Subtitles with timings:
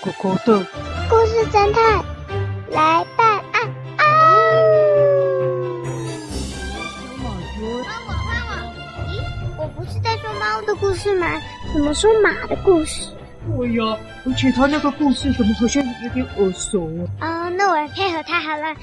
[0.00, 0.64] 狗狗的
[1.08, 2.04] 故事侦探
[2.70, 4.04] 来办案啊！
[7.84, 8.50] 换我换我！
[9.08, 9.10] 咦，
[9.58, 11.26] 我不是在说猫的故事吗？
[11.72, 13.08] 怎么说马的故事？
[13.56, 16.88] 对呀，而且他那个故事怎么好像有点耳熟
[17.20, 17.48] 啊？
[17.48, 18.62] 哦，那我来配合他好了。
[18.62, 18.76] 然后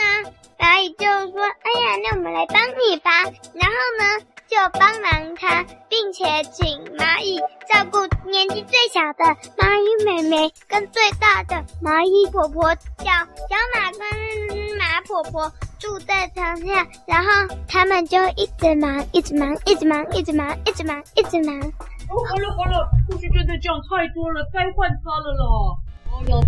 [0.00, 3.10] 呢，蚂蚁就说：“哎呀，那我们来帮你吧。”
[3.54, 4.26] 然后呢？
[4.48, 6.66] 就帮忙他，并且请
[6.96, 7.38] 蚂蚁
[7.68, 7.98] 照顾
[8.28, 9.24] 年纪最小的
[9.56, 13.04] 蚂蚁妹妹，跟最大的蚂蚁婆婆，小
[13.48, 17.30] 小马跟马婆婆住在床下，然后
[17.66, 21.58] 他们就一直忙，一直忙，一直忙，一直忙，一直忙，一直忙。
[21.58, 25.83] 哦，好了好了，故事真的讲太多了，该换他了啦。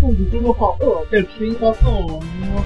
[0.07, 1.93] 哎呀，肚子真的好饿，再吃一个饭。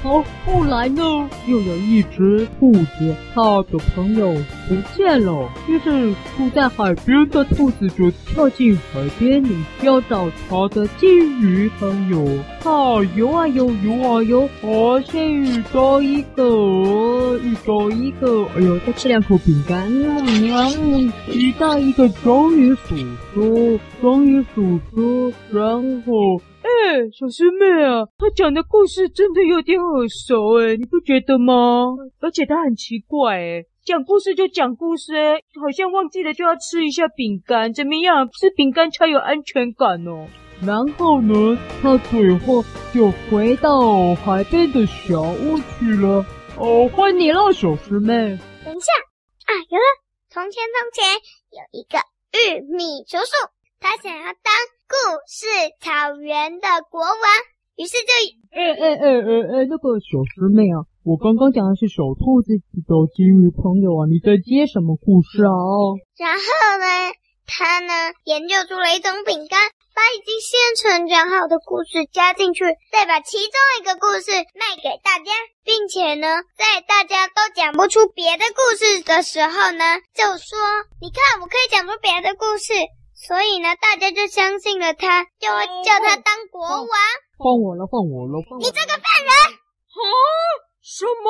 [0.02, 1.02] 好，后来呢，
[1.46, 4.34] 又有一只兔子，它的朋友
[4.68, 5.48] 不见了。
[5.66, 12.26] 于是住在海边的兔子就跳进海边里，要找它的金鱼朋友。
[12.60, 19.90] 它游啊游，游啊游，发现遇到一个，遇到一个，哎呦，再吃两口饼干。
[19.90, 22.96] 嗯，遇到一个章鱼叔
[23.32, 26.40] 叔，章鱼叔叔，然后。
[26.80, 31.86] 哎，小师妹啊，她讲的故事真的有点耳熟哎，你不觉得吗？
[32.20, 38.28] 而且她很奇怪哎，讲故事就讲故事哎，好像忘记了就要吃一下饼干，怎么样？
[38.32, 40.26] 吃饼干才有安全感哦。
[40.62, 46.24] 然后呢，他最后就回到海边的小屋去了。
[46.58, 48.38] 哦，换你了，小师妹。
[48.64, 48.92] 等一下
[49.46, 49.84] 啊，有了！
[50.28, 51.14] 从前从前
[51.50, 51.98] 有一个
[52.36, 54.79] 玉米叔叔，他想要当。
[54.90, 54.98] 故
[55.30, 55.46] 事
[55.78, 57.22] 草原的国王，
[57.78, 58.10] 于是就
[58.50, 65.54] 哎哎哎哎哎，那个小师妹啊，我刚刚讲的是小兔子的金鱼朋友啊，你在接什么故事啊？
[66.18, 66.42] 然后
[66.82, 67.14] 呢，
[67.46, 67.94] 他呢
[68.26, 69.62] 研究出了一种饼干，
[69.94, 75.30] 把已经现成讲好的故事加进去，再把其中一个故事卖给大家，
[75.62, 80.58] 并且呢，在大家都讲不出别的故事的时候呢，就说
[80.98, 82.74] ：“你看，我可以讲出别的故事。”
[83.20, 86.88] 所以呢，大家就相信了他，就会叫他当国王。
[87.36, 88.64] 换我了，换我了，换我！
[88.64, 89.30] 你这个犯人！
[89.92, 90.02] 啊？
[90.80, 91.28] 什么？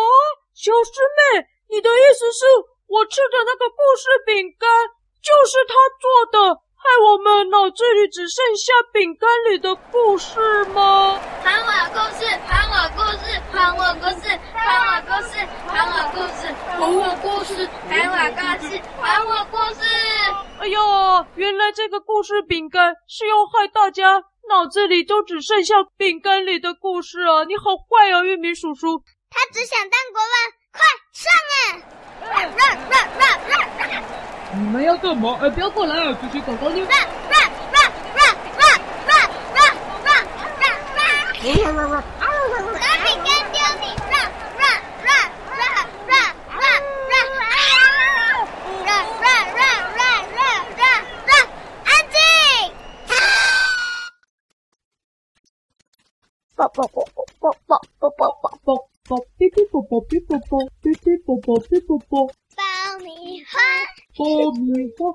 [0.55, 2.47] 小师妹，你的意思是
[2.87, 4.71] 我吃的那个故事饼干
[5.19, 6.62] 就是他做的？
[6.81, 11.19] 害我们脑子里只剩下饼干里的故事吗？
[11.43, 20.09] 还我故事，还我故事，还我故事，还我故事，还我故事，还我故事，还我故事，还我故事。
[20.60, 20.78] 哎呦，
[21.37, 27.44] 原来这个故事饼干是要害大家脑子里都只剩下饼干里的故事啊！
[27.44, 29.03] 你好坏啊，玉米叔叔。
[29.31, 30.34] 他只想当国王，
[30.71, 30.82] 快
[31.16, 31.25] 上
[31.56, 31.81] 啊！
[34.53, 35.38] 你们要干嘛？
[35.41, 36.15] 哎，不要过来啊！
[36.21, 36.81] 这些狗狗你。
[36.81, 36.91] 让
[37.31, 37.41] 让
[37.72, 37.81] 让
[38.12, 39.16] 让让
[39.56, 39.65] 让
[40.04, 40.21] 让让
[56.75, 62.27] 啵啵啵啵啵啵啵啵啵啵哔哔啵啵哔啵啵哔哔啵啵哔啵啵。
[62.57, 62.63] 爆
[63.05, 63.59] 米花，
[64.17, 64.25] 爆
[64.61, 65.11] 米花！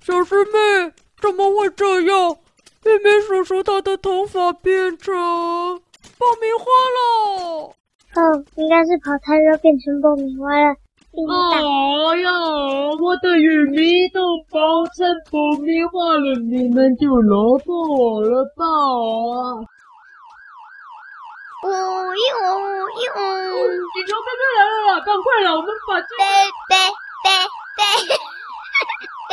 [0.00, 2.36] 小师妹，怎么会这样？
[2.84, 6.64] 妹妹叔叔他的头发变成爆米花
[6.96, 7.74] 了。
[8.14, 10.76] 哦，应该是跑太热变成爆米花了。
[11.16, 12.30] 哎呀，
[13.00, 14.60] 我的玉米都爆
[14.96, 18.64] 成爆米花了，你们就饶过我了吧？
[21.64, 21.72] 哦
[22.12, 22.36] 哟
[22.76, 23.16] 哟！
[23.94, 26.24] 警察伯伯来了啦，赶快啦，我们把这贝
[26.68, 26.76] 贝
[27.24, 27.26] 贝
[27.72, 29.32] 贝贝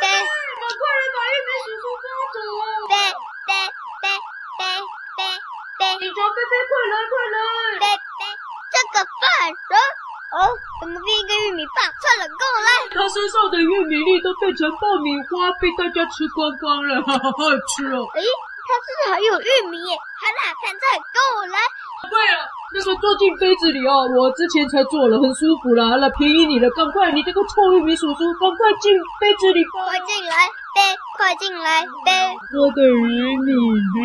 [0.00, 2.64] 赶快来把玉米叔叔抓走啊！
[2.88, 2.96] 贝
[3.44, 3.52] 贝
[4.00, 4.08] 贝
[4.56, 4.64] 贝
[5.20, 5.20] 贝
[5.76, 7.36] 贝，警察伯伯快来快来！
[7.76, 8.24] 贝贝，
[8.72, 9.76] 这个犯人
[10.32, 10.48] 哦，
[10.80, 11.84] 怎么变一个玉米棒？
[12.00, 12.68] 算了，跟我来。
[12.88, 18.08] 他身上的玉米粒都变成爆米花，被大家吃光光了，好好吃哦。
[18.16, 18.24] 诶
[18.66, 19.94] 它是还有玉米耶？
[19.94, 21.58] 好啦，看菜，跟我来。
[22.10, 22.38] 对了，
[22.74, 25.90] 那个坐进杯子里哦，我之前才做了，很舒服啦。
[25.90, 29.86] 好了，便宜你了，赶快，你这个臭玉米叔叔，赶快进杯子里吧。
[29.86, 30.80] 快进来，杯，
[31.16, 32.10] 快进来，杯。
[32.58, 34.04] 我的玉米粒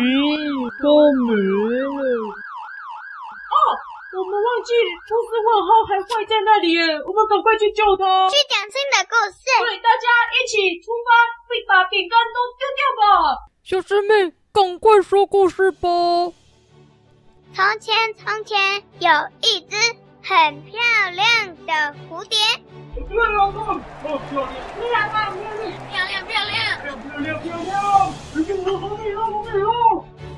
[0.82, 0.88] 都
[1.26, 2.32] 没了。
[3.52, 3.54] 哦，
[4.18, 4.72] 我们忘记
[5.06, 8.28] 兔斯问号还坏在那里耶，我们赶快去救他。
[8.30, 9.42] 去讲新的故事。
[9.62, 11.10] 对，大家一起出发，
[11.46, 13.36] 会把饼干都丢掉吧。
[13.62, 14.41] 小师妹。
[14.54, 15.88] 赶快说故事吧。
[17.54, 19.10] 从前从前有
[19.40, 19.76] 一只
[20.22, 20.78] 很漂
[21.14, 21.72] 亮的
[22.10, 22.36] 蝴蝶。
[22.92, 26.44] 漂亮漂亮漂亮漂亮漂
[27.20, 27.72] 亮漂亮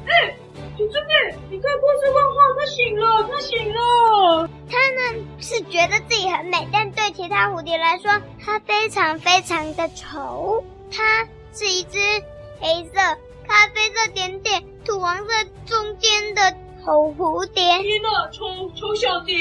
[0.06, 0.36] 诶
[0.78, 11.98] 求求你你快过去问话不醒了不醒了它呢是觉得自己很美但对其他蝴蝶来说它非常非常的丑它是一只
[12.60, 13.00] 黑色
[13.46, 15.32] 咖啡色点点、土黄色
[15.66, 16.50] 中间的
[16.84, 17.62] 丑蝴蝶。
[17.82, 18.44] 天哪，丑
[18.74, 19.36] 丑小蝶！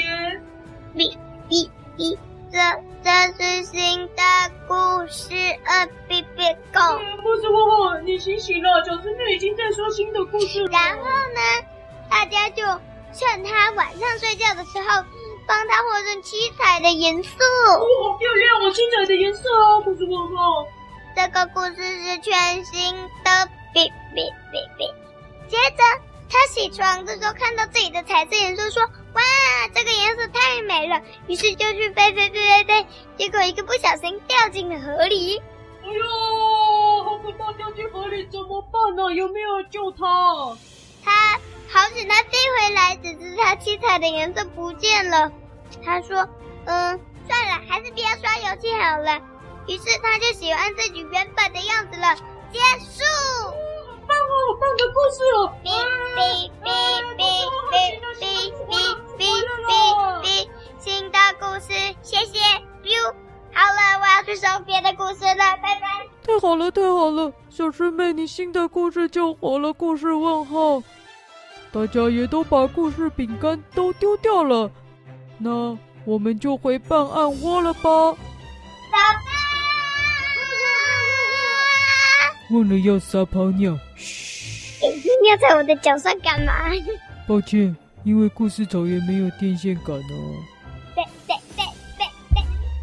[0.94, 1.16] 哔
[1.48, 2.16] 哔哔，
[2.52, 2.58] 这
[3.02, 4.22] 这是新的
[4.68, 4.74] 故
[5.08, 5.34] 事，
[5.64, 6.80] 呃，哔哔狗。
[7.22, 10.70] 故事问号，你醒醒了，小侄女已经在说新的故事了。
[10.70, 11.66] 然后呢，
[12.10, 12.62] 大家就
[13.12, 15.04] 趁他晚上睡觉的时候，
[15.46, 17.44] 帮他画上七彩的颜色。
[17.68, 20.66] 哦，好漂亮哦，七彩的颜色哦，故事问号。
[21.16, 24.94] 这个故事是全新的，哔哔哔哔。
[25.48, 25.82] 接着
[26.30, 28.82] 他起床的时候，看到自己的彩色颜色，说
[29.14, 29.22] ：“哇，
[29.74, 32.86] 这个颜色太美了。”于是就去飞飞飞飞飞，
[33.18, 35.42] 结果一个不小心掉进了河里。
[35.82, 39.12] 哎呦，好可怕，掉进河里怎么办呢？
[39.12, 40.06] 有没有救他？
[41.04, 41.38] 他
[41.68, 45.30] 好险，他飞回来，只是他七彩的颜色不见了。
[45.84, 46.26] 他说
[46.64, 46.98] ：“嗯，
[47.28, 49.20] 算了，还是不要刷油漆好了。”
[49.68, 52.16] 于是他就喜欢自己原本的样子了。
[52.54, 53.02] 结束，
[53.50, 55.50] 好棒哦，好棒的故事哦！
[55.64, 55.66] 哔
[56.14, 56.18] 哔
[56.62, 56.70] 哔
[57.18, 57.20] 哔
[57.66, 57.82] 哔
[58.14, 58.22] 哔
[58.70, 58.72] 哔
[59.18, 59.20] 哔
[59.66, 60.48] 哔哔，
[60.78, 62.38] 新的故事，谢谢。
[62.84, 63.12] 哟，
[63.52, 66.06] 好了，我要去说别的故事了，拜拜。
[66.22, 70.80] 太好了，太好了，小师妹，你新的故事救活了故事问号。
[71.72, 74.70] 大家也都把故事饼干都丢掉了，
[75.38, 78.14] 那我们就回办案窝了吧。
[82.54, 84.86] 忘了要撒泡尿，嘘！
[85.24, 86.52] 尿在我的脚上干嘛？
[87.26, 87.74] 抱歉，
[88.04, 90.36] 因为故事草原没有电线杆哦。
[90.94, 91.64] 贝贝贝
[91.98, 92.40] 贝贝，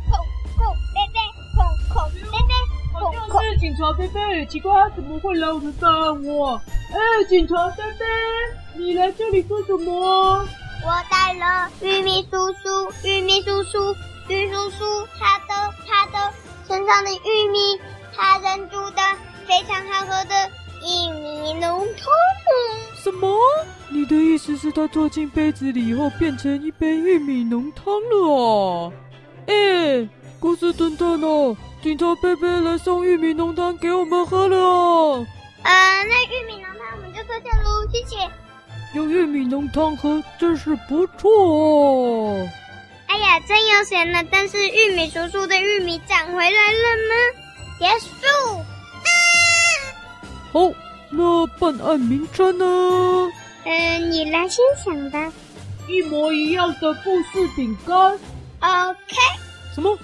[0.10, 0.20] 空
[0.58, 1.20] 空贝贝，
[1.56, 1.64] 空
[1.94, 2.54] 空贝贝，
[2.92, 3.30] 空空。
[3.30, 6.60] 好像是警察贝贝，奇怪，怎么会来我们办案窝？
[6.92, 8.06] 哎，警察贝贝，
[8.76, 10.46] 你来这里做什么？
[10.84, 13.96] 我带了玉米叔叔，玉米叔叔，
[14.28, 16.34] 玉叔叔，他的他的
[16.68, 17.80] 身上的玉米，
[18.14, 18.81] 他扔住的。
[19.48, 20.50] 非常好喝的
[20.82, 21.12] 玉
[21.44, 22.06] 米浓汤。
[23.04, 23.38] 什么？
[23.90, 28.92] 你的意思是它坐进杯子里以后变成一杯玉米浓汤了啊？
[29.48, 30.08] 哎，
[30.40, 35.26] 故事侦探哦，警察贝贝来送玉米浓汤给我们喝了哦。
[35.64, 38.30] 呃，那玉米浓汤我们就喝下喽，谢谢。
[38.94, 42.50] 有玉米浓汤喝真是不错哦。
[43.08, 47.14] 哎呀，真悠闲了，但是玉米叔叔的玉米长回来了吗？
[47.80, 48.64] 结束。
[50.52, 50.72] 好，
[51.10, 52.66] 那办案名称呢？
[53.66, 55.32] 嗯，你来先想吧。
[55.88, 57.96] 一模一样的故事饼干。
[58.60, 59.16] OK。
[59.74, 59.98] 什么？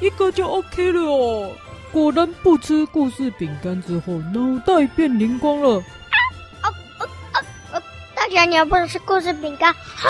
[0.00, 1.50] 一个就 OK 了哦？
[1.92, 5.78] 果然不吃故事饼干之后，脑袋变灵光了。
[5.78, 5.84] 啊！
[6.62, 7.42] 哦哦哦
[7.74, 7.82] 哦！
[8.14, 9.72] 大家你要不吃故事饼干？
[9.74, 10.08] 好。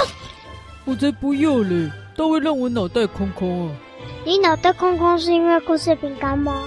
[0.84, 1.90] 我才不要嘞！
[2.16, 3.74] 它会让我脑袋空空啊。
[4.24, 6.62] 你脑袋空空是因为故事饼干吗？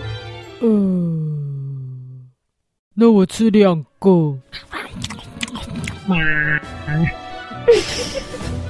[0.59, 1.24] 嗯。
[2.97, 4.39] 那我吃两个。